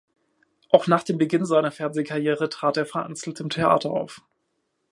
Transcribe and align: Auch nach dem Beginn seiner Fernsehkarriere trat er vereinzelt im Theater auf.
Auch 0.71 0.87
nach 0.87 1.03
dem 1.03 1.19
Beginn 1.19 1.45
seiner 1.45 1.69
Fernsehkarriere 1.69 2.49
trat 2.49 2.75
er 2.75 2.87
vereinzelt 2.87 3.39
im 3.39 3.51
Theater 3.51 3.91
auf. 3.91 4.23